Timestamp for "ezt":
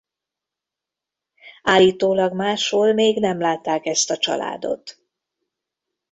3.85-4.09